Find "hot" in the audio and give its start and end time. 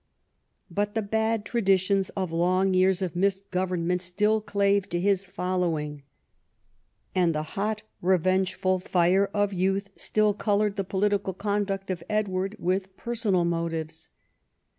7.53-7.83